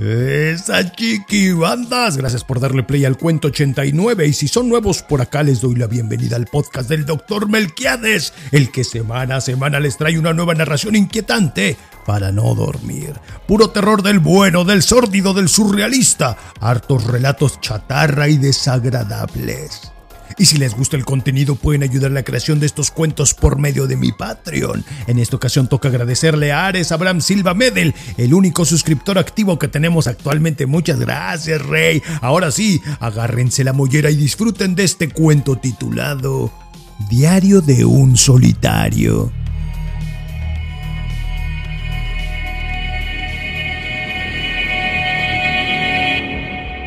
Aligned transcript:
Esa 0.00 0.90
chiqui 0.92 1.52
bandas, 1.52 2.16
gracias 2.16 2.42
por 2.42 2.58
darle 2.58 2.82
play 2.82 3.04
al 3.04 3.18
cuento 3.18 3.48
89 3.48 4.28
y 4.28 4.32
si 4.32 4.48
son 4.48 4.66
nuevos 4.70 5.02
por 5.02 5.20
acá 5.20 5.42
les 5.42 5.60
doy 5.60 5.74
la 5.74 5.88
bienvenida 5.88 6.36
al 6.36 6.46
podcast 6.46 6.88
del 6.88 7.04
Dr. 7.04 7.50
Melquiades, 7.50 8.32
el 8.50 8.70
que 8.70 8.82
semana 8.82 9.36
a 9.36 9.40
semana 9.42 9.78
les 9.78 9.98
trae 9.98 10.18
una 10.18 10.32
nueva 10.32 10.54
narración 10.54 10.96
inquietante 10.96 11.76
para 12.06 12.32
no 12.32 12.54
dormir. 12.54 13.12
Puro 13.46 13.68
terror 13.68 14.02
del 14.02 14.20
bueno, 14.20 14.64
del 14.64 14.82
sórdido, 14.82 15.34
del 15.34 15.50
surrealista, 15.50 16.34
hartos 16.60 17.04
relatos 17.04 17.60
chatarra 17.60 18.26
y 18.26 18.38
desagradables. 18.38 19.92
Y 20.38 20.46
si 20.46 20.58
les 20.58 20.74
gusta 20.74 20.96
el 20.96 21.04
contenido 21.04 21.54
pueden 21.54 21.82
ayudar 21.82 22.10
a 22.10 22.14
la 22.14 22.22
creación 22.22 22.60
de 22.60 22.66
estos 22.66 22.90
cuentos 22.90 23.34
por 23.34 23.58
medio 23.58 23.86
de 23.86 23.96
mi 23.96 24.12
Patreon. 24.12 24.84
En 25.06 25.18
esta 25.18 25.36
ocasión 25.36 25.68
toca 25.68 25.88
agradecerle 25.88 26.52
a 26.52 26.66
Ares 26.66 26.92
Abraham 26.92 27.20
Silva 27.20 27.54
Medel, 27.54 27.94
el 28.16 28.34
único 28.34 28.64
suscriptor 28.64 29.18
activo 29.18 29.58
que 29.58 29.68
tenemos 29.68 30.06
actualmente. 30.06 30.66
Muchas 30.66 30.98
gracias, 30.98 31.60
Rey. 31.62 32.02
Ahora 32.20 32.50
sí, 32.50 32.80
agárrense 33.00 33.64
la 33.64 33.72
mollera 33.72 34.10
y 34.10 34.16
disfruten 34.16 34.74
de 34.74 34.84
este 34.84 35.08
cuento 35.08 35.56
titulado 35.56 36.52
Diario 37.08 37.60
de 37.60 37.84
un 37.84 38.16
solitario. 38.16 39.32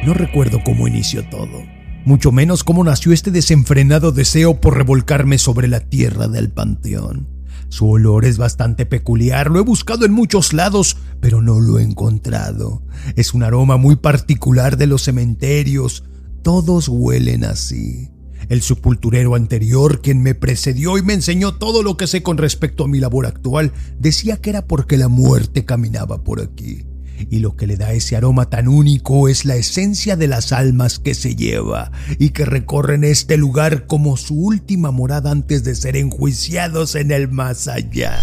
No 0.05 0.13
recuerdo 0.13 0.61
cómo 0.63 0.87
inició 0.87 1.23
todo 1.29 1.82
mucho 2.05 2.31
menos 2.31 2.63
cómo 2.63 2.83
nació 2.83 3.13
este 3.13 3.31
desenfrenado 3.31 4.11
deseo 4.11 4.59
por 4.59 4.77
revolcarme 4.77 5.37
sobre 5.37 5.67
la 5.67 5.79
tierra 5.79 6.27
del 6.27 6.51
panteón. 6.51 7.27
Su 7.69 7.89
olor 7.89 8.25
es 8.25 8.37
bastante 8.37 8.85
peculiar, 8.85 9.49
lo 9.49 9.59
he 9.59 9.63
buscado 9.63 10.05
en 10.05 10.13
muchos 10.13 10.53
lados, 10.53 10.97
pero 11.19 11.41
no 11.41 11.59
lo 11.59 11.79
he 11.79 11.83
encontrado. 11.83 12.83
Es 13.15 13.33
un 13.33 13.41
aroma 13.41 13.77
muy 13.77 13.95
particular 13.95 14.77
de 14.77 14.87
los 14.87 15.03
cementerios, 15.03 16.03
todos 16.43 16.87
huelen 16.87 17.45
así. 17.45 18.09
El 18.49 18.61
sepulturero 18.61 19.35
anterior, 19.35 20.01
quien 20.01 20.21
me 20.21 20.35
precedió 20.35 20.97
y 20.97 21.01
me 21.01 21.13
enseñó 21.13 21.55
todo 21.55 21.81
lo 21.81 21.95
que 21.95 22.07
sé 22.07 22.21
con 22.21 22.37
respecto 22.37 22.83
a 22.83 22.87
mi 22.87 22.99
labor 22.99 23.25
actual, 23.25 23.71
decía 23.97 24.37
que 24.37 24.49
era 24.49 24.67
porque 24.67 24.97
la 24.97 25.07
muerte 25.07 25.65
caminaba 25.65 26.23
por 26.23 26.41
aquí 26.41 26.85
y 27.29 27.39
lo 27.39 27.55
que 27.55 27.67
le 27.67 27.77
da 27.77 27.93
ese 27.93 28.15
aroma 28.15 28.49
tan 28.49 28.67
único 28.67 29.27
es 29.27 29.45
la 29.45 29.55
esencia 29.55 30.15
de 30.15 30.27
las 30.27 30.51
almas 30.51 30.99
que 30.99 31.13
se 31.13 31.35
lleva 31.35 31.91
y 32.19 32.29
que 32.29 32.45
recorren 32.45 33.03
este 33.03 33.37
lugar 33.37 33.87
como 33.87 34.17
su 34.17 34.35
última 34.35 34.91
morada 34.91 35.31
antes 35.31 35.63
de 35.63 35.75
ser 35.75 35.95
enjuiciados 35.97 36.95
en 36.95 37.11
el 37.11 37.29
más 37.29 37.67
allá. 37.67 38.19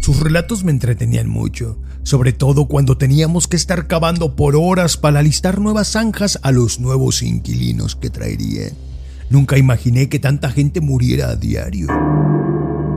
Sus 0.00 0.20
relatos 0.20 0.64
me 0.64 0.70
entretenían 0.70 1.28
mucho, 1.28 1.76
sobre 2.02 2.32
todo 2.32 2.66
cuando 2.66 2.96
teníamos 2.96 3.46
que 3.46 3.56
estar 3.56 3.86
cavando 3.86 4.36
por 4.36 4.56
horas 4.56 4.96
para 4.96 5.18
alistar 5.18 5.60
nuevas 5.60 5.88
zanjas 5.88 6.38
a 6.42 6.50
los 6.50 6.80
nuevos 6.80 7.22
inquilinos 7.22 7.94
que 7.94 8.08
traerían. 8.08 8.72
Nunca 9.28 9.58
imaginé 9.58 10.08
que 10.08 10.18
tanta 10.18 10.50
gente 10.50 10.80
muriera 10.80 11.28
a 11.28 11.36
diario. 11.36 11.88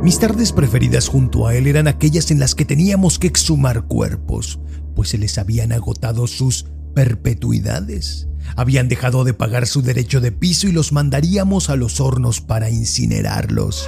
Mis 0.01 0.17
tardes 0.17 0.51
preferidas 0.51 1.07
junto 1.07 1.45
a 1.45 1.55
él 1.55 1.67
eran 1.67 1.87
aquellas 1.87 2.31
en 2.31 2.39
las 2.39 2.55
que 2.55 2.65
teníamos 2.65 3.19
que 3.19 3.27
exhumar 3.27 3.83
cuerpos, 3.83 4.59
pues 4.95 5.09
se 5.09 5.19
les 5.19 5.37
habían 5.37 5.71
agotado 5.71 6.25
sus 6.25 6.65
perpetuidades. 6.95 8.27
Habían 8.55 8.89
dejado 8.89 9.23
de 9.23 9.35
pagar 9.35 9.67
su 9.67 9.83
derecho 9.83 10.19
de 10.19 10.31
piso 10.31 10.67
y 10.67 10.71
los 10.71 10.91
mandaríamos 10.91 11.69
a 11.69 11.75
los 11.75 11.99
hornos 11.99 12.41
para 12.41 12.71
incinerarlos. 12.71 13.87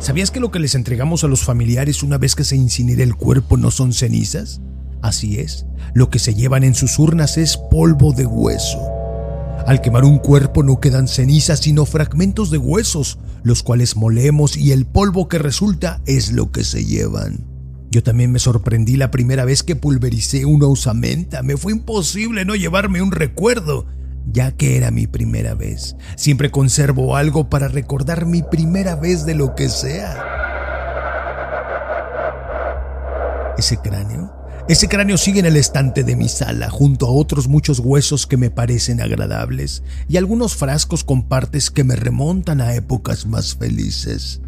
¿Sabías 0.00 0.30
que 0.30 0.40
lo 0.40 0.50
que 0.50 0.58
les 0.58 0.74
entregamos 0.74 1.24
a 1.24 1.28
los 1.28 1.42
familiares 1.42 2.02
una 2.02 2.18
vez 2.18 2.34
que 2.34 2.44
se 2.44 2.56
incinere 2.56 3.02
el 3.02 3.14
cuerpo 3.14 3.56
no 3.56 3.70
son 3.70 3.94
cenizas? 3.94 4.60
Así 5.00 5.38
es, 5.38 5.64
lo 5.94 6.10
que 6.10 6.18
se 6.18 6.34
llevan 6.34 6.62
en 6.62 6.74
sus 6.74 6.98
urnas 6.98 7.38
es 7.38 7.56
polvo 7.56 8.12
de 8.12 8.26
hueso. 8.26 8.91
Al 9.66 9.80
quemar 9.80 10.04
un 10.04 10.18
cuerpo 10.18 10.62
no 10.62 10.80
quedan 10.80 11.06
cenizas 11.06 11.60
sino 11.60 11.86
fragmentos 11.86 12.50
de 12.50 12.58
huesos, 12.58 13.18
los 13.44 13.62
cuales 13.62 13.96
molemos 13.96 14.56
y 14.56 14.72
el 14.72 14.86
polvo 14.86 15.28
que 15.28 15.38
resulta 15.38 16.00
es 16.04 16.32
lo 16.32 16.50
que 16.50 16.64
se 16.64 16.84
llevan. 16.84 17.44
Yo 17.90 18.02
también 18.02 18.32
me 18.32 18.38
sorprendí 18.38 18.96
la 18.96 19.10
primera 19.10 19.44
vez 19.44 19.62
que 19.62 19.76
pulvericé 19.76 20.46
una 20.46 20.66
usamenta. 20.66 21.42
Me 21.42 21.56
fue 21.56 21.72
imposible 21.72 22.44
no 22.44 22.56
llevarme 22.56 23.02
un 23.02 23.12
recuerdo, 23.12 23.86
ya 24.32 24.52
que 24.52 24.76
era 24.76 24.90
mi 24.90 25.06
primera 25.06 25.54
vez. 25.54 25.94
Siempre 26.16 26.50
conservo 26.50 27.16
algo 27.16 27.48
para 27.48 27.68
recordar 27.68 28.26
mi 28.26 28.42
primera 28.42 28.96
vez 28.96 29.26
de 29.26 29.34
lo 29.34 29.54
que 29.54 29.68
sea. 29.68 30.41
Ese 33.58 33.76
cráneo 33.78 34.42
ese 34.68 34.88
cráneo 34.88 35.18
sigue 35.18 35.40
en 35.40 35.46
el 35.46 35.56
estante 35.56 36.04
de 36.04 36.14
mi 36.14 36.28
sala, 36.28 36.70
junto 36.70 37.06
a 37.06 37.10
otros 37.10 37.48
muchos 37.48 37.80
huesos 37.80 38.28
que 38.28 38.36
me 38.36 38.48
parecen 38.48 39.00
agradables 39.00 39.82
y 40.08 40.18
algunos 40.18 40.54
frascos 40.54 41.02
con 41.02 41.24
partes 41.24 41.68
que 41.72 41.82
me 41.82 41.96
remontan 41.96 42.60
a 42.60 42.74
épocas 42.76 43.26
más 43.26 43.56
felices. 43.56 44.40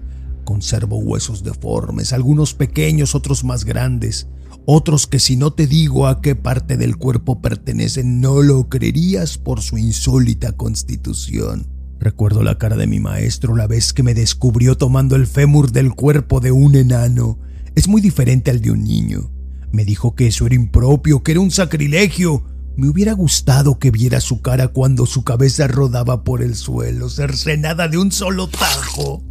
Conservo 0.45 0.99
huesos 0.99 1.43
deformes, 1.43 2.13
algunos 2.13 2.55
pequeños, 2.55 3.17
otros 3.17 3.43
más 3.43 3.65
grandes, 3.65 4.29
otros 4.67 5.09
que 5.09 5.19
si 5.19 5.37
no 5.37 5.53
te 5.53 5.67
digo 5.67 6.07
a 6.07 6.23
qué 6.23 6.37
parte 6.37 6.77
del 6.77 6.97
cuerpo 6.97 7.43
pertenecen 7.43 8.21
no 8.21 8.41
lo 8.41 8.69
creerías 8.69 9.37
por 9.37 9.63
su 9.63 9.79
insólita 9.79 10.53
constitución. 10.53 11.67
Recuerdo 11.99 12.45
la 12.45 12.57
cara 12.57 12.77
de 12.77 12.87
mi 12.87 13.01
maestro 13.01 13.57
la 13.57 13.67
vez 13.67 13.93
que 13.93 14.05
me 14.05 14.15
descubrió 14.15 14.77
tomando 14.77 15.17
el 15.17 15.27
fémur 15.27 15.73
del 15.73 15.93
cuerpo 15.93 16.39
de 16.39 16.53
un 16.53 16.77
enano. 16.77 17.39
Es 17.75 17.89
muy 17.89 18.01
diferente 18.01 18.51
al 18.51 18.61
de 18.61 18.71
un 18.71 18.85
niño. 18.85 19.31
Me 19.73 19.85
dijo 19.85 20.15
que 20.15 20.29
eso 20.29 20.47
era 20.47 20.55
impropio, 20.55 21.25
que 21.25 21.33
era 21.33 21.41
un 21.41 21.51
sacrilegio. 21.51 22.45
Me 22.77 22.89
hubiera 22.89 23.13
gustado 23.13 23.79
que 23.81 23.91
viera 23.91 24.21
su 24.21 24.41
cara 24.41 24.69
cuando 24.69 25.07
su 25.07 25.25
cabeza 25.25 25.67
rodaba 25.67 26.23
por 26.23 26.43
el 26.43 26.55
suelo, 26.55 27.09
cercenada 27.09 27.89
de 27.89 27.99
un 27.99 28.13
solo 28.13 28.49
tajo. 28.49 29.25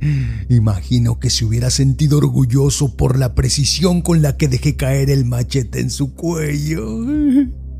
Imagino 0.50 1.20
que 1.20 1.30
se 1.30 1.46
hubiera 1.46 1.70
sentido 1.70 2.18
orgulloso 2.18 2.96
por 2.98 3.18
la 3.18 3.36
precisión 3.36 4.02
con 4.02 4.22
la 4.22 4.36
que 4.36 4.50
dejé 4.50 4.76
caer 4.76 5.10
el 5.10 5.24
machete 5.24 5.80
en 5.80 5.90
su 5.90 6.14
cuello. 6.14 6.86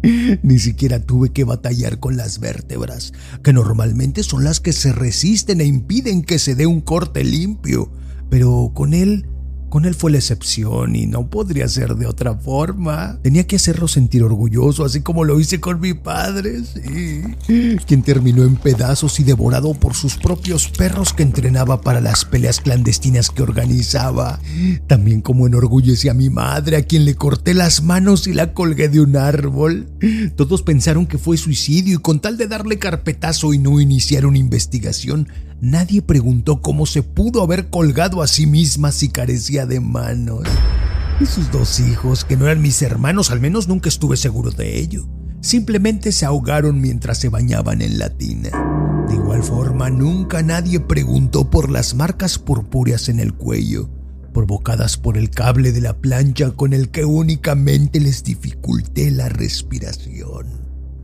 Ni 0.44 0.60
siquiera 0.60 1.02
tuve 1.02 1.32
que 1.32 1.44
batallar 1.44 2.00
con 2.00 2.18
las 2.18 2.40
vértebras, 2.40 3.14
que 3.42 3.54
normalmente 3.54 4.24
son 4.24 4.44
las 4.44 4.60
que 4.62 4.74
se 4.74 4.94
resisten 4.94 5.60
e 5.60 5.66
impiden 5.66 6.24
que 6.24 6.40
se 6.40 6.56
dé 6.56 6.66
un 6.66 6.82
corte 6.82 7.24
limpio. 7.24 7.92
Pero 8.30 8.72
con 8.74 8.94
él 8.94 9.28
con 9.74 9.86
él 9.86 9.96
fue 9.96 10.12
la 10.12 10.20
excepción 10.20 10.96
y 10.96 11.08
no 11.08 11.26
podría 11.26 11.68
ser 11.68 11.96
de 11.96 12.06
otra 12.06 12.36
forma. 12.36 13.18
Tenía 13.24 13.48
que 13.48 13.56
hacerlo 13.56 13.88
sentir 13.88 14.22
orgulloso, 14.22 14.86
así 14.86 15.02
como 15.02 15.24
lo 15.24 15.40
hice 15.40 15.60
con 15.60 15.82
mi 15.82 15.96
padre, 15.96 16.62
sí. 16.64 17.24
Quien 17.88 18.04
terminó 18.04 18.44
en 18.44 18.56
pedazos 18.56 19.20
y 19.20 19.24
devorado 19.24 19.74
por 19.74 19.96
sus 19.96 20.18
propios 20.18 20.68
perros 20.68 21.12
que 21.12 21.24
entrenaba 21.24 21.82
para 21.82 22.02
las 22.02 22.24
peleas 22.24 22.62
clandestinas 22.62 23.32
que 23.32 23.42
organizaba. 23.42 24.40
También 24.86 25.22
como 25.22 25.48
enorgullecí 25.48 26.08
a 26.08 26.14
mi 26.14 26.30
madre, 26.30 26.78
a 26.78 26.84
quien 26.84 27.04
le 27.04 27.16
corté 27.16 27.56
las 27.56 27.82
manos 27.82 28.28
y 28.28 28.34
la 28.34 28.54
colgué 28.54 28.90
de 28.90 29.02
un 29.02 29.18
árbol. 29.18 29.88
Todos 30.36 30.62
pensaron 30.62 31.08
que 31.08 31.18
fue 31.18 31.36
suicidio 31.36 31.96
y 31.96 32.00
con 32.00 32.20
tal 32.20 32.38
de 32.38 32.46
darle 32.46 32.78
carpetazo 32.78 33.56
y 33.56 33.58
no 33.58 33.82
iniciar 33.82 34.28
una 34.28 34.38
investigación, 34.38 35.30
Nadie 35.64 36.02
preguntó 36.02 36.62
cómo 36.62 36.86
se 36.86 37.04
pudo 37.04 37.42
haber 37.42 37.70
colgado 37.70 38.22
a 38.22 38.28
sí 38.28 38.46
misma 38.46 38.92
si 38.92 39.08
carecía 39.08 39.66
de 39.66 39.80
manos. 39.80 40.44
Y 41.22 41.26
sus 41.26 41.50
dos 41.52 41.80
hijos, 41.80 42.26
que 42.26 42.36
no 42.36 42.48
eran 42.48 42.62
mis 42.62 42.82
hermanos, 42.82 43.32
al 43.32 43.40
menos 43.40 43.70
nunca 43.70 43.88
estuve 43.88 44.18
seguro 44.18 44.52
de 44.52 44.78
ello. 44.78 45.08
Simplemente 45.40 46.12
se 46.12 46.26
ahogaron 46.26 46.82
mientras 46.82 47.18
se 47.18 47.30
bañaban 47.30 47.82
en 47.82 47.98
la 47.98 48.10
tina. 48.10 48.50
De 49.08 49.16
igual 49.16 49.42
forma, 49.42 49.90
nunca 49.90 50.44
nadie 50.44 50.82
preguntó 50.82 51.50
por 51.50 51.72
las 51.72 51.96
marcas 51.96 52.40
purpúreas 52.40 53.08
en 53.08 53.22
el 53.22 53.34
cuello, 53.34 53.90
provocadas 54.34 54.98
por 54.98 55.18
el 55.18 55.30
cable 55.30 55.72
de 55.72 55.80
la 55.80 55.94
plancha 55.94 56.52
con 56.52 56.74
el 56.74 56.90
que 56.90 57.06
únicamente 57.06 58.02
les 58.02 58.26
dificulté 58.26 59.12
la 59.12 59.30
respiración. 59.30 60.63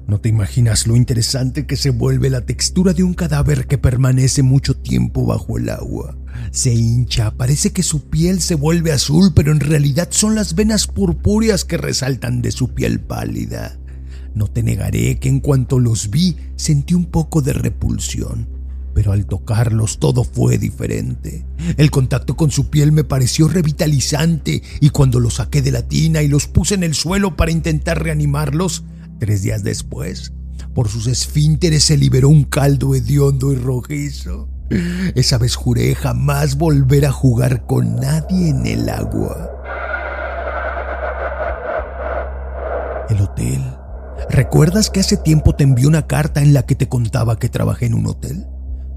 No 0.09 0.19
te 0.19 0.27
imaginas 0.27 0.87
lo 0.87 0.95
interesante 0.95 1.67
que 1.67 1.75
se 1.75 1.91
vuelve 1.91 2.31
la 2.31 2.41
textura 2.41 2.93
de 2.93 3.03
un 3.03 3.13
cadáver 3.13 3.67
que 3.67 3.77
permanece 3.77 4.41
mucho 4.41 4.75
tiempo 4.75 5.23
bajo 5.23 5.59
el 5.59 5.69
agua. 5.69 6.17
Se 6.49 6.73
hincha, 6.73 7.29
parece 7.37 7.71
que 7.73 7.83
su 7.83 8.09
piel 8.09 8.41
se 8.41 8.55
vuelve 8.55 8.91
azul, 8.91 9.33
pero 9.35 9.51
en 9.51 9.59
realidad 9.59 10.07
son 10.09 10.33
las 10.33 10.55
venas 10.55 10.87
purpúreas 10.87 11.63
que 11.63 11.77
resaltan 11.77 12.41
de 12.41 12.51
su 12.51 12.73
piel 12.73 12.99
pálida. 12.99 13.77
No 14.33 14.47
te 14.47 14.63
negaré 14.63 15.19
que 15.19 15.29
en 15.29 15.41
cuanto 15.41 15.77
los 15.77 16.09
vi 16.09 16.35
sentí 16.55 16.95
un 16.95 17.05
poco 17.05 17.43
de 17.43 17.53
repulsión, 17.53 18.47
pero 18.95 19.11
al 19.11 19.27
tocarlos 19.27 19.99
todo 19.99 20.23
fue 20.23 20.57
diferente. 20.57 21.45
El 21.77 21.91
contacto 21.91 22.35
con 22.35 22.49
su 22.49 22.71
piel 22.71 22.91
me 22.91 23.03
pareció 23.03 23.47
revitalizante 23.47 24.63
y 24.79 24.89
cuando 24.89 25.19
los 25.19 25.35
saqué 25.35 25.61
de 25.61 25.71
la 25.71 25.87
tina 25.87 26.23
y 26.23 26.27
los 26.27 26.47
puse 26.47 26.73
en 26.73 26.83
el 26.83 26.95
suelo 26.95 27.37
para 27.37 27.51
intentar 27.51 28.01
reanimarlos, 28.01 28.83
Tres 29.19 29.41
días 29.43 29.63
después, 29.63 30.33
por 30.73 30.87
sus 30.87 31.07
esfínteres 31.07 31.83
se 31.83 31.97
liberó 31.97 32.29
un 32.29 32.45
caldo 32.45 32.95
hediondo 32.95 33.51
y 33.51 33.55
rojizo. 33.55 34.47
Esa 35.15 35.37
vez 35.37 35.55
juré 35.55 35.93
jamás 35.95 36.57
volver 36.57 37.05
a 37.05 37.11
jugar 37.11 37.65
con 37.65 37.95
nadie 37.97 38.49
en 38.49 38.65
el 38.65 38.87
agua. 38.87 39.49
El 43.09 43.21
hotel. 43.21 43.61
¿Recuerdas 44.29 44.89
que 44.89 44.99
hace 44.99 45.17
tiempo 45.17 45.55
te 45.55 45.63
envió 45.63 45.87
una 45.87 46.07
carta 46.07 46.41
en 46.41 46.53
la 46.53 46.65
que 46.65 46.75
te 46.75 46.87
contaba 46.87 47.39
que 47.39 47.49
trabajé 47.49 47.87
en 47.87 47.95
un 47.95 48.07
hotel? 48.07 48.45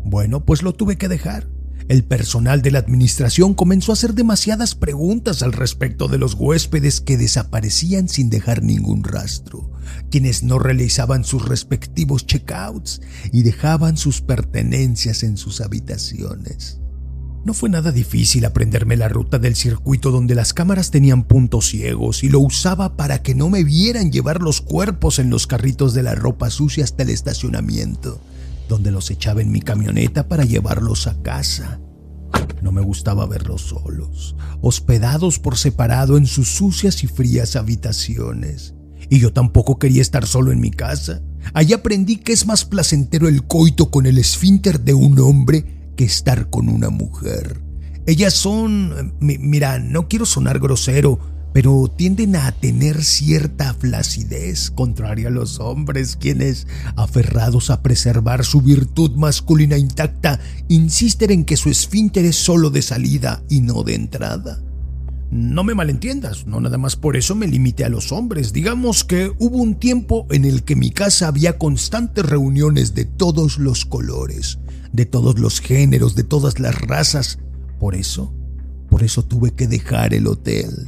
Bueno, 0.04 0.44
pues 0.44 0.62
lo 0.62 0.74
tuve 0.74 0.96
que 0.96 1.08
dejar. 1.08 1.48
El 1.88 2.04
personal 2.04 2.62
de 2.62 2.70
la 2.70 2.78
administración 2.78 3.54
comenzó 3.54 3.92
a 3.92 3.94
hacer 3.94 4.14
demasiadas 4.14 4.74
preguntas 4.74 5.42
al 5.42 5.52
respecto 5.52 6.08
de 6.08 6.18
los 6.18 6.34
huéspedes 6.34 7.00
que 7.00 7.16
desaparecían 7.16 8.08
sin 8.08 8.30
dejar 8.30 8.62
ningún 8.62 9.02
rastro, 9.02 9.70
quienes 10.10 10.42
no 10.42 10.58
realizaban 10.58 11.24
sus 11.24 11.48
respectivos 11.48 12.26
checkouts 12.26 13.00
y 13.32 13.42
dejaban 13.42 13.96
sus 13.96 14.20
pertenencias 14.20 15.22
en 15.22 15.36
sus 15.36 15.60
habitaciones. 15.60 16.78
No 17.44 17.54
fue 17.54 17.68
nada 17.68 17.90
difícil 17.90 18.44
aprenderme 18.44 18.96
la 18.96 19.08
ruta 19.08 19.40
del 19.40 19.56
circuito 19.56 20.12
donde 20.12 20.36
las 20.36 20.54
cámaras 20.54 20.92
tenían 20.92 21.24
puntos 21.24 21.66
ciegos 21.70 22.22
y 22.22 22.28
lo 22.28 22.38
usaba 22.38 22.96
para 22.96 23.20
que 23.22 23.34
no 23.34 23.50
me 23.50 23.64
vieran 23.64 24.12
llevar 24.12 24.40
los 24.40 24.60
cuerpos 24.60 25.18
en 25.18 25.28
los 25.28 25.48
carritos 25.48 25.92
de 25.92 26.04
la 26.04 26.14
ropa 26.14 26.50
sucia 26.50 26.84
hasta 26.84 27.02
el 27.02 27.10
estacionamiento 27.10 28.20
donde 28.68 28.90
los 28.90 29.10
echaba 29.10 29.42
en 29.42 29.50
mi 29.50 29.60
camioneta 29.60 30.28
para 30.28 30.44
llevarlos 30.44 31.06
a 31.06 31.20
casa. 31.22 31.80
No 32.62 32.72
me 32.72 32.80
gustaba 32.80 33.26
verlos 33.26 33.62
solos, 33.62 34.36
hospedados 34.60 35.38
por 35.38 35.56
separado 35.56 36.16
en 36.16 36.26
sus 36.26 36.48
sucias 36.48 37.02
y 37.04 37.06
frías 37.06 37.56
habitaciones. 37.56 38.74
Y 39.10 39.18
yo 39.18 39.32
tampoco 39.32 39.78
quería 39.78 40.00
estar 40.00 40.26
solo 40.26 40.52
en 40.52 40.60
mi 40.60 40.70
casa. 40.70 41.22
Allí 41.54 41.72
aprendí 41.72 42.16
que 42.16 42.32
es 42.32 42.46
más 42.46 42.64
placentero 42.64 43.28
el 43.28 43.46
coito 43.46 43.90
con 43.90 44.06
el 44.06 44.16
esfínter 44.18 44.80
de 44.80 44.94
un 44.94 45.18
hombre 45.18 45.92
que 45.96 46.04
estar 46.04 46.48
con 46.50 46.68
una 46.68 46.88
mujer. 46.88 47.60
Ellas 48.06 48.32
son... 48.32 49.14
Mira, 49.20 49.78
no 49.78 50.08
quiero 50.08 50.24
sonar 50.24 50.58
grosero, 50.58 51.18
pero 51.52 51.92
tienden 51.94 52.36
a 52.36 52.52
tener 52.52 53.04
cierta 53.04 53.74
flacidez, 53.74 54.70
contraria 54.70 55.28
a 55.28 55.30
los 55.30 55.60
hombres, 55.60 56.16
quienes, 56.16 56.66
aferrados 56.96 57.70
a 57.70 57.82
preservar 57.82 58.44
su 58.44 58.62
virtud 58.62 59.12
masculina 59.12 59.76
intacta, 59.76 60.40
insisten 60.68 61.30
en 61.30 61.44
que 61.44 61.56
su 61.56 61.68
esfínter 61.68 62.24
es 62.24 62.36
solo 62.36 62.70
de 62.70 62.82
salida 62.82 63.42
y 63.48 63.60
no 63.60 63.82
de 63.82 63.94
entrada. 63.94 64.62
No 65.30 65.64
me 65.64 65.74
malentiendas, 65.74 66.46
no 66.46 66.60
nada 66.60 66.76
más 66.76 66.94
por 66.94 67.16
eso 67.16 67.34
me 67.34 67.46
limité 67.46 67.86
a 67.86 67.88
los 67.88 68.12
hombres. 68.12 68.52
Digamos 68.52 69.02
que 69.02 69.32
hubo 69.38 69.56
un 69.56 69.76
tiempo 69.76 70.26
en 70.30 70.44
el 70.44 70.62
que 70.62 70.76
mi 70.76 70.90
casa 70.90 71.28
había 71.28 71.56
constantes 71.56 72.26
reuniones 72.26 72.94
de 72.94 73.06
todos 73.06 73.56
los 73.56 73.86
colores, 73.86 74.58
de 74.92 75.06
todos 75.06 75.38
los 75.38 75.60
géneros, 75.60 76.14
de 76.16 76.24
todas 76.24 76.60
las 76.60 76.78
razas. 76.82 77.38
Por 77.80 77.94
eso, 77.94 78.34
por 78.90 79.02
eso 79.02 79.24
tuve 79.24 79.52
que 79.52 79.66
dejar 79.66 80.12
el 80.12 80.26
hotel. 80.26 80.84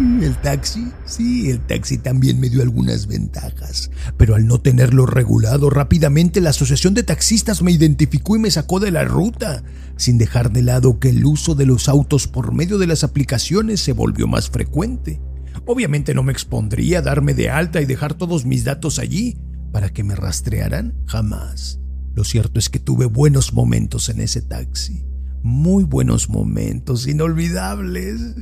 El 0.00 0.34
taxi, 0.40 0.90
sí, 1.04 1.50
el 1.50 1.60
taxi 1.60 1.98
también 1.98 2.40
me 2.40 2.48
dio 2.48 2.62
algunas 2.62 3.06
ventajas, 3.06 3.90
pero 4.16 4.34
al 4.34 4.46
no 4.46 4.58
tenerlo 4.58 5.04
regulado 5.04 5.68
rápidamente 5.68 6.40
la 6.40 6.50
Asociación 6.50 6.94
de 6.94 7.02
Taxistas 7.02 7.60
me 7.60 7.70
identificó 7.70 8.34
y 8.34 8.38
me 8.38 8.50
sacó 8.50 8.80
de 8.80 8.92
la 8.92 9.04
ruta, 9.04 9.62
sin 9.96 10.16
dejar 10.16 10.52
de 10.52 10.62
lado 10.62 10.98
que 11.00 11.10
el 11.10 11.26
uso 11.26 11.54
de 11.54 11.66
los 11.66 11.86
autos 11.86 12.28
por 12.28 12.54
medio 12.54 12.78
de 12.78 12.86
las 12.86 13.04
aplicaciones 13.04 13.80
se 13.80 13.92
volvió 13.92 14.26
más 14.26 14.48
frecuente. 14.48 15.20
Obviamente 15.66 16.14
no 16.14 16.22
me 16.22 16.32
expondría 16.32 17.00
a 17.00 17.02
darme 17.02 17.34
de 17.34 17.50
alta 17.50 17.82
y 17.82 17.84
dejar 17.84 18.14
todos 18.14 18.46
mis 18.46 18.64
datos 18.64 18.98
allí 18.98 19.36
para 19.70 19.90
que 19.90 20.02
me 20.02 20.16
rastrearan 20.16 20.94
jamás. 21.04 21.78
Lo 22.14 22.24
cierto 22.24 22.58
es 22.58 22.70
que 22.70 22.78
tuve 22.78 23.04
buenos 23.04 23.52
momentos 23.52 24.08
en 24.08 24.22
ese 24.22 24.40
taxi 24.40 25.09
muy 25.42 25.84
buenos 25.84 26.28
momentos, 26.28 27.06
inolvidables. 27.06 28.34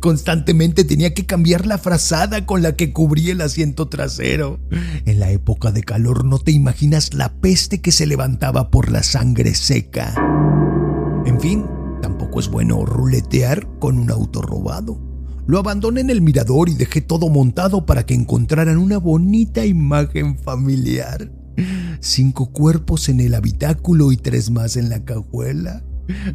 Constantemente 0.00 0.84
tenía 0.84 1.14
que 1.14 1.26
cambiar 1.26 1.66
la 1.66 1.78
frazada 1.78 2.46
con 2.46 2.62
la 2.62 2.76
que 2.76 2.92
cubrí 2.92 3.30
el 3.30 3.40
asiento 3.40 3.88
trasero. 3.88 4.60
En 5.06 5.20
la 5.20 5.30
época 5.30 5.72
de 5.72 5.82
calor 5.82 6.24
no 6.24 6.38
te 6.38 6.52
imaginas 6.52 7.14
la 7.14 7.32
peste 7.32 7.80
que 7.80 7.92
se 7.92 8.06
levantaba 8.06 8.70
por 8.70 8.90
la 8.90 9.02
sangre 9.02 9.54
seca. 9.54 10.14
En 11.26 11.40
fin, 11.40 11.64
tampoco 12.02 12.40
es 12.40 12.48
bueno 12.48 12.84
ruletear 12.84 13.66
con 13.78 13.98
un 13.98 14.10
auto 14.10 14.42
robado. 14.42 15.00
Lo 15.46 15.58
abandoné 15.58 16.00
en 16.00 16.10
el 16.10 16.22
mirador 16.22 16.68
y 16.68 16.74
dejé 16.74 17.00
todo 17.00 17.28
montado 17.28 17.84
para 17.84 18.06
que 18.06 18.14
encontraran 18.14 18.78
una 18.78 18.98
bonita 18.98 19.66
imagen 19.66 20.38
familiar. 20.38 21.30
Cinco 22.00 22.50
cuerpos 22.50 23.08
en 23.08 23.20
el 23.20 23.34
habitáculo 23.34 24.10
y 24.12 24.16
tres 24.16 24.50
más 24.50 24.76
en 24.76 24.88
la 24.88 25.04
cajuela. 25.04 25.82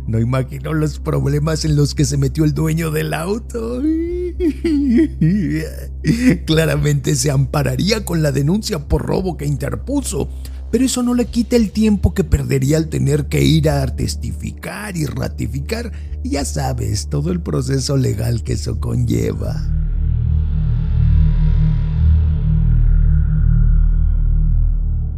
No 0.07 0.19
imagino 0.19 0.73
los 0.73 0.99
problemas 0.99 1.65
en 1.65 1.75
los 1.75 1.95
que 1.95 2.05
se 2.05 2.17
metió 2.17 2.45
el 2.45 2.53
dueño 2.53 2.91
del 2.91 3.13
auto. 3.13 3.81
Claramente 6.45 7.15
se 7.15 7.31
ampararía 7.31 8.05
con 8.05 8.21
la 8.21 8.31
denuncia 8.31 8.87
por 8.87 9.05
robo 9.05 9.37
que 9.37 9.45
interpuso, 9.45 10.29
pero 10.71 10.85
eso 10.85 11.03
no 11.03 11.13
le 11.13 11.25
quita 11.25 11.55
el 11.55 11.71
tiempo 11.71 12.13
que 12.13 12.23
perdería 12.23 12.77
al 12.77 12.89
tener 12.89 13.25
que 13.25 13.43
ir 13.43 13.69
a 13.69 13.85
testificar 13.95 14.97
y 14.97 15.05
ratificar, 15.05 15.91
ya 16.23 16.45
sabes, 16.45 17.07
todo 17.07 17.31
el 17.31 17.41
proceso 17.41 17.97
legal 17.97 18.43
que 18.43 18.53
eso 18.53 18.79
conlleva. 18.79 19.78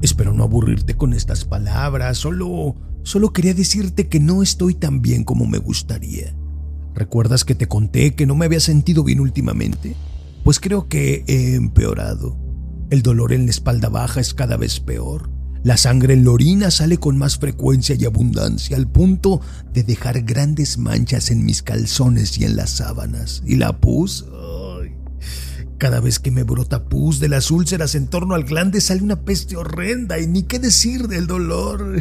Espero 0.01 0.33
no 0.33 0.43
aburrirte 0.43 0.95
con 0.95 1.13
estas 1.13 1.45
palabras, 1.45 2.17
solo 2.17 2.75
Solo 3.03 3.33
quería 3.33 3.53
decirte 3.53 4.07
que 4.07 4.19
no 4.19 4.43
estoy 4.43 4.75
tan 4.75 5.01
bien 5.01 5.23
como 5.23 5.47
me 5.47 5.57
gustaría. 5.57 6.35
¿Recuerdas 6.93 7.43
que 7.43 7.55
te 7.55 7.67
conté 7.67 8.13
que 8.13 8.27
no 8.27 8.35
me 8.35 8.45
había 8.45 8.59
sentido 8.59 9.03
bien 9.03 9.19
últimamente? 9.19 9.95
Pues 10.43 10.59
creo 10.59 10.87
que 10.87 11.23
he 11.27 11.55
empeorado. 11.55 12.37
El 12.91 13.01
dolor 13.01 13.33
en 13.33 13.45
la 13.45 13.51
espalda 13.51 13.89
baja 13.89 14.19
es 14.19 14.33
cada 14.33 14.55
vez 14.55 14.79
peor. 14.79 15.31
La 15.63 15.77
sangre 15.77 16.13
en 16.13 16.25
la 16.25 16.31
orina 16.31 16.71
sale 16.71 16.97
con 16.97 17.17
más 17.17 17.37
frecuencia 17.37 17.95
y 17.95 18.05
abundancia 18.05 18.77
al 18.77 18.87
punto 18.87 19.41
de 19.73 19.83
dejar 19.83 20.21
grandes 20.21 20.77
manchas 20.77 21.31
en 21.31 21.45
mis 21.45 21.63
calzones 21.63 22.37
y 22.37 22.45
en 22.45 22.55
las 22.55 22.71
sábanas. 22.71 23.41
Y 23.45 23.55
la 23.55 23.79
pus, 23.79 24.25
cada 25.81 25.99
vez 25.99 26.19
que 26.19 26.29
me 26.29 26.43
brota 26.43 26.83
pus 26.83 27.19
de 27.19 27.27
las 27.27 27.49
úlceras 27.49 27.95
en 27.95 28.05
torno 28.05 28.35
al 28.35 28.43
glande 28.43 28.81
sale 28.81 29.01
una 29.01 29.21
peste 29.21 29.57
horrenda 29.57 30.19
y 30.19 30.27
ni 30.27 30.43
qué 30.43 30.59
decir 30.59 31.07
del 31.07 31.25
dolor. 31.25 31.97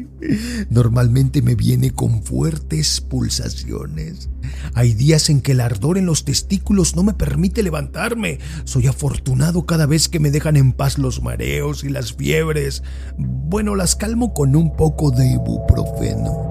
Normalmente 0.70 1.42
me 1.42 1.54
viene 1.54 1.90
con 1.90 2.22
fuertes 2.22 3.02
pulsaciones. 3.02 4.30
Hay 4.72 4.94
días 4.94 5.28
en 5.28 5.42
que 5.42 5.52
el 5.52 5.60
ardor 5.60 5.98
en 5.98 6.06
los 6.06 6.24
testículos 6.24 6.96
no 6.96 7.02
me 7.02 7.12
permite 7.12 7.62
levantarme. 7.62 8.38
Soy 8.64 8.86
afortunado 8.86 9.66
cada 9.66 9.84
vez 9.84 10.08
que 10.08 10.20
me 10.20 10.30
dejan 10.30 10.56
en 10.56 10.72
paz 10.72 10.96
los 10.96 11.22
mareos 11.22 11.84
y 11.84 11.90
las 11.90 12.14
fiebres. 12.14 12.82
Bueno, 13.18 13.74
las 13.74 13.94
calmo 13.94 14.32
con 14.32 14.56
un 14.56 14.74
poco 14.74 15.10
de 15.10 15.32
ibuprofeno 15.32 16.47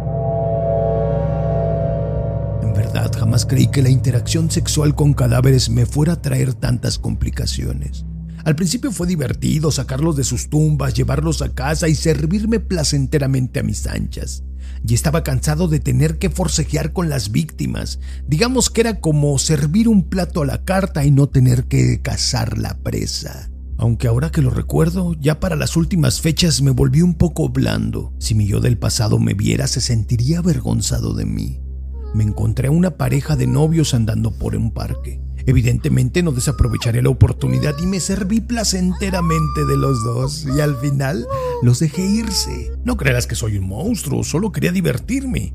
jamás 3.15 3.45
creí 3.45 3.67
que 3.67 3.81
la 3.81 3.89
interacción 3.89 4.49
sexual 4.49 4.95
con 4.95 5.13
cadáveres 5.13 5.69
me 5.69 5.85
fuera 5.85 6.13
a 6.13 6.21
traer 6.21 6.53
tantas 6.53 6.97
complicaciones. 6.97 8.05
Al 8.43 8.55
principio 8.55 8.91
fue 8.91 9.07
divertido 9.07 9.71
sacarlos 9.71 10.15
de 10.15 10.23
sus 10.23 10.49
tumbas, 10.49 10.93
llevarlos 10.93 11.41
a 11.41 11.53
casa 11.53 11.89
y 11.89 11.95
servirme 11.95 12.59
placenteramente 12.59 13.59
a 13.59 13.63
mis 13.63 13.85
anchas. 13.87 14.43
Y 14.87 14.93
estaba 14.93 15.23
cansado 15.23 15.67
de 15.67 15.79
tener 15.79 16.17
que 16.17 16.29
forcejear 16.29 16.93
con 16.93 17.09
las 17.09 17.31
víctimas. 17.31 17.99
Digamos 18.25 18.69
que 18.69 18.81
era 18.81 18.99
como 18.99 19.37
servir 19.37 19.89
un 19.89 20.03
plato 20.03 20.43
a 20.43 20.45
la 20.45 20.63
carta 20.63 21.03
y 21.03 21.11
no 21.11 21.27
tener 21.27 21.65
que 21.65 22.01
cazar 22.01 22.57
la 22.57 22.77
presa. 22.77 23.49
Aunque 23.77 24.07
ahora 24.07 24.31
que 24.31 24.41
lo 24.41 24.49
recuerdo, 24.49 25.13
ya 25.19 25.39
para 25.39 25.55
las 25.55 25.75
últimas 25.75 26.21
fechas 26.21 26.61
me 26.61 26.71
volví 26.71 27.01
un 27.01 27.15
poco 27.15 27.49
blando. 27.49 28.13
Si 28.17 28.33
mi 28.33 28.47
yo 28.47 28.59
del 28.59 28.77
pasado 28.77 29.19
me 29.19 29.33
viera, 29.33 29.67
se 29.67 29.81
sentiría 29.81 30.39
avergonzado 30.39 31.13
de 31.13 31.25
mí 31.25 31.66
me 32.13 32.23
encontré 32.23 32.67
a 32.67 32.71
una 32.71 32.91
pareja 32.91 33.35
de 33.35 33.47
novios 33.47 33.93
andando 33.93 34.31
por 34.31 34.55
un 34.55 34.71
parque. 34.71 35.19
Evidentemente 35.45 36.23
no 36.23 36.33
desaprovecharé 36.33 37.01
la 37.01 37.09
oportunidad 37.09 37.75
y 37.79 37.85
me 37.85 38.01
serví 38.01 38.41
placenteramente 38.41 39.65
de 39.65 39.77
los 39.77 40.03
dos 40.03 40.45
y 40.45 40.59
al 40.59 40.75
final 40.75 41.25
los 41.61 41.79
dejé 41.79 42.05
irse. 42.05 42.73
No 42.83 42.97
creerás 42.97 43.27
que 43.27 43.35
soy 43.35 43.57
un 43.57 43.67
monstruo, 43.67 44.25
solo 44.25 44.51
quería 44.51 44.73
divertirme. 44.73 45.53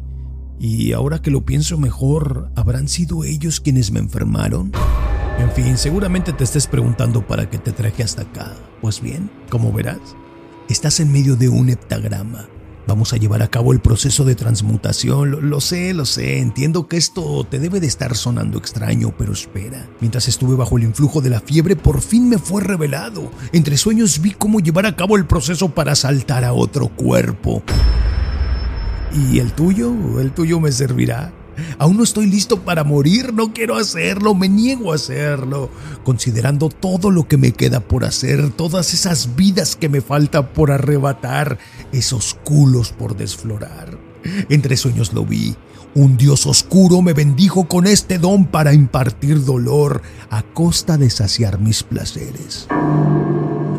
Y 0.58 0.92
ahora 0.92 1.20
que 1.20 1.30
lo 1.30 1.44
pienso 1.44 1.76
mejor, 1.76 2.50
¿habrán 2.54 2.88
sido 2.88 3.24
ellos 3.24 3.60
quienes 3.60 3.90
me 3.90 4.00
enfermaron? 4.00 4.72
En 5.38 5.50
fin, 5.50 5.76
seguramente 5.76 6.32
te 6.32 6.44
estés 6.44 6.66
preguntando 6.66 7.26
para 7.26 7.50
qué 7.50 7.58
te 7.58 7.72
traje 7.72 8.02
hasta 8.02 8.22
acá. 8.22 8.54
Pues 8.80 9.02
bien, 9.02 9.30
como 9.50 9.72
verás, 9.72 10.16
estás 10.70 11.00
en 11.00 11.12
medio 11.12 11.36
de 11.36 11.50
un 11.50 11.68
heptagrama 11.68 12.48
Vamos 12.86 13.12
a 13.12 13.16
llevar 13.16 13.42
a 13.42 13.48
cabo 13.48 13.72
el 13.72 13.80
proceso 13.80 14.24
de 14.24 14.34
transmutación. 14.34 15.48
Lo, 15.48 15.60
sé, 15.60 15.94
lo 15.94 16.04
sé. 16.04 16.38
Entiendo 16.38 16.88
que 16.88 16.96
esto 16.96 17.44
te 17.44 17.58
debe 17.58 17.80
de 17.80 17.86
estar 17.86 18.16
sonando 18.16 18.58
extraño, 18.58 19.14
pero 19.16 19.32
espera. 19.32 19.88
Mientras 20.00 20.28
estuve 20.28 20.56
bajo 20.56 20.78
el 20.78 20.84
influjo 20.84 21.20
de 21.20 21.30
la 21.30 21.40
fiebre, 21.40 21.76
por 21.76 22.00
fin 22.00 22.28
me 22.28 22.38
fue 22.38 22.62
revelado. 22.62 23.30
Entre 23.52 23.76
sueños 23.76 24.20
vi 24.20 24.32
cómo 24.32 24.60
llevar 24.60 24.86
a 24.86 24.96
cabo 24.96 25.16
el 25.16 25.26
proceso 25.26 25.68
para 25.68 25.94
saltar 25.94 26.44
a 26.44 26.52
otro 26.52 26.88
cuerpo. 26.88 27.62
¿Y 29.30 29.38
el 29.38 29.52
tuyo? 29.52 30.20
¿El 30.20 30.32
tuyo 30.32 30.58
me 30.58 30.72
servirá? 30.72 31.32
Aún 31.78 31.96
no 31.96 32.04
estoy 32.04 32.26
listo 32.26 32.60
para 32.60 32.84
morir, 32.84 33.32
no 33.32 33.52
quiero 33.52 33.76
hacerlo, 33.76 34.34
me 34.34 34.48
niego 34.48 34.92
a 34.92 34.96
hacerlo, 34.96 35.70
considerando 36.04 36.68
todo 36.68 37.10
lo 37.10 37.28
que 37.28 37.36
me 37.36 37.52
queda 37.52 37.80
por 37.80 38.04
hacer, 38.04 38.50
todas 38.50 38.94
esas 38.94 39.36
vidas 39.36 39.76
que 39.76 39.88
me 39.88 40.00
falta 40.00 40.52
por 40.52 40.70
arrebatar, 40.70 41.58
esos 41.92 42.34
culos 42.44 42.92
por 42.92 43.16
desflorar. 43.16 43.98
Entre 44.48 44.76
sueños 44.76 45.12
lo 45.12 45.24
vi, 45.24 45.56
un 45.94 46.16
dios 46.16 46.46
oscuro 46.46 47.02
me 47.02 47.12
bendijo 47.12 47.68
con 47.68 47.86
este 47.86 48.18
don 48.18 48.46
para 48.46 48.72
impartir 48.72 49.44
dolor 49.44 50.02
a 50.30 50.42
costa 50.42 50.96
de 50.96 51.10
saciar 51.10 51.58
mis 51.58 51.82
placeres. 51.82 52.66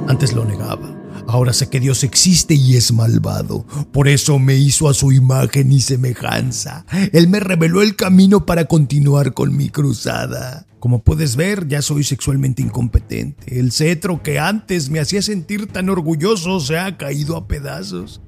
Antes 0.07 0.33
lo 0.33 0.45
negaba 0.45 1.02
Ahora 1.27 1.53
sé 1.53 1.69
que 1.69 1.79
Dios 1.79 2.03
existe 2.03 2.53
y 2.53 2.75
es 2.75 2.91
malvado. 2.91 3.65
Por 3.91 4.07
eso 4.07 4.39
me 4.39 4.55
hizo 4.55 4.89
a 4.89 4.93
su 4.93 5.11
imagen 5.11 5.71
y 5.71 5.81
semejanza. 5.81 6.85
Él 7.11 7.27
me 7.27 7.39
reveló 7.39 7.81
el 7.81 7.95
camino 7.95 8.45
para 8.45 8.65
continuar 8.65 9.33
con 9.33 9.55
mi 9.55 9.69
cruzada. 9.69 10.65
Como 10.79 11.01
puedes 11.01 11.37
ver, 11.37 11.67
ya 11.67 11.81
soy 11.81 12.03
sexualmente 12.03 12.61
incompetente. 12.61 13.57
El 13.57 13.71
cetro 13.71 14.21
que 14.21 14.37
antes 14.37 14.89
me 14.89 14.99
hacía 14.99 15.21
sentir 15.21 15.67
tan 15.67 15.89
orgulloso 15.89 16.59
se 16.59 16.77
ha 16.77 16.97
caído 16.97 17.37
a 17.37 17.47
pedazos. 17.47 18.21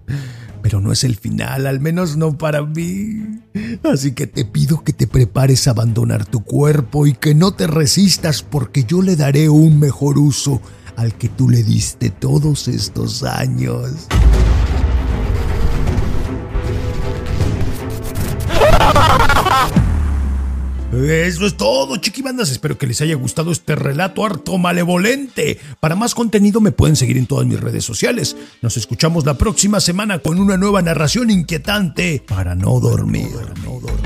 Pero 0.61 0.79
no 0.79 0.91
es 0.91 1.03
el 1.03 1.17
final, 1.17 1.67
al 1.67 1.79
menos 1.79 2.15
no 2.15 2.37
para 2.37 2.63
mí. 2.63 3.41
Así 3.83 4.13
que 4.13 4.25
te 4.25 4.45
pido 4.45 4.83
que 4.83 4.93
te 4.93 5.05
prepares 5.05 5.67
a 5.67 5.71
abandonar 5.71 6.25
tu 6.25 6.43
cuerpo 6.43 7.05
y 7.05 7.13
que 7.13 7.35
no 7.35 7.53
te 7.53 7.67
resistas 7.67 8.41
porque 8.41 8.85
yo 8.85 9.01
le 9.01 9.15
daré 9.15 9.49
un 9.49 9.77
mejor 9.77 10.17
uso 10.17 10.61
al 10.97 11.13
que 11.15 11.29
tú 11.29 11.49
le 11.49 11.63
diste 11.63 12.09
todos 12.09 12.67
estos 12.67 13.23
años. 13.23 14.07
Eso 21.03 21.45
es 21.45 21.57
todo, 21.57 21.97
chiquibandas. 21.97 22.51
Espero 22.51 22.77
que 22.77 22.87
les 22.87 23.01
haya 23.01 23.15
gustado 23.15 23.51
este 23.51 23.75
relato 23.75 24.25
harto 24.25 24.57
malevolente. 24.57 25.59
Para 25.81 25.95
más 25.95 26.15
contenido 26.15 26.61
me 26.61 26.71
pueden 26.71 26.95
seguir 26.95 27.17
en 27.17 27.27
todas 27.27 27.45
mis 27.45 27.59
redes 27.59 27.83
sociales. 27.83 28.37
Nos 28.61 28.77
escuchamos 28.77 29.25
la 29.25 29.33
próxima 29.37 29.81
semana 29.81 30.19
con 30.19 30.39
una 30.39 30.55
nueva 30.55 30.81
narración 30.81 31.31
inquietante 31.31 32.23
para 32.25 32.55
no 32.55 32.79
dormir. 32.79 33.27
No 33.65 33.79
dormir. 33.81 34.04